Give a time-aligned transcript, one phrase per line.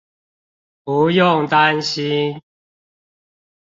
[0.83, 2.41] 不用擔心